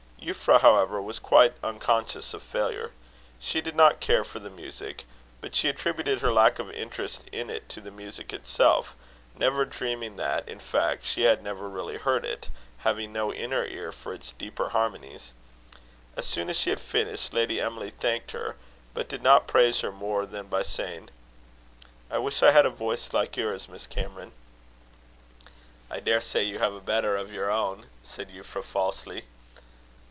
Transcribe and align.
Euphra, 0.23 0.61
however, 0.61 1.01
was 1.01 1.17
quite 1.17 1.55
unconscious 1.63 2.35
of 2.35 2.43
failure. 2.43 2.91
She 3.39 3.59
did 3.59 3.75
not 3.75 3.99
care 3.99 4.23
for 4.23 4.37
the 4.37 4.51
music; 4.51 5.05
but 5.41 5.55
she 5.55 5.67
attributed 5.67 6.19
her 6.21 6.31
lack 6.31 6.59
of 6.59 6.69
interest 6.69 7.23
in 7.31 7.49
it 7.49 7.67
to 7.69 7.81
the 7.81 7.89
music 7.89 8.31
itself, 8.31 8.95
never 9.35 9.65
dreaming 9.65 10.17
that, 10.17 10.47
in 10.47 10.59
fact, 10.59 11.05
she 11.05 11.23
had 11.23 11.41
never 11.41 11.67
really 11.67 11.97
heard 11.97 12.23
it, 12.23 12.49
having 12.81 13.11
no 13.11 13.33
inner 13.33 13.65
ear 13.65 13.91
for 13.91 14.13
its 14.13 14.33
deeper 14.33 14.69
harmonies. 14.69 15.33
As 16.15 16.27
soon 16.27 16.51
as 16.51 16.55
she 16.55 16.69
had 16.69 16.79
finished, 16.79 17.33
Lady 17.33 17.59
Emily 17.59 17.89
thanked 17.89 18.29
her, 18.29 18.57
but 18.93 19.09
did 19.09 19.23
not 19.23 19.47
praise 19.47 19.81
her 19.81 19.91
more 19.91 20.27
than 20.27 20.45
by 20.45 20.61
saying: 20.61 21.09
"I 22.11 22.19
wish 22.19 22.43
I 22.43 22.51
had 22.51 22.67
a 22.67 22.69
voice 22.69 23.11
like 23.11 23.37
yours, 23.37 23.67
Miss 23.67 23.87
Cameron." 23.87 24.33
"I 25.89 25.99
daresay 25.99 26.43
you 26.43 26.59
have 26.59 26.73
a 26.75 26.79
better 26.79 27.17
of 27.17 27.33
your 27.33 27.49
own," 27.49 27.87
said 28.03 28.29
Euphra, 28.29 28.63
falsely. 28.63 29.23